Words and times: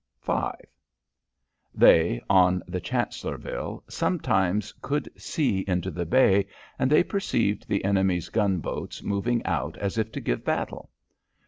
V 0.25 0.33
They, 1.75 2.21
on 2.27 2.63
the 2.67 2.81
Chancellorville, 2.81 3.83
sometimes 3.87 4.71
could 4.81 5.07
see 5.15 5.59
into 5.67 5.91
the 5.91 6.07
bay, 6.07 6.47
and 6.79 6.89
they 6.91 7.03
perceived 7.03 7.67
the 7.67 7.85
enemy's 7.85 8.29
gunboats 8.29 9.03
moving 9.03 9.45
out 9.45 9.77
as 9.77 9.99
if 9.99 10.11
to 10.13 10.19
give 10.19 10.43
battle. 10.43 10.89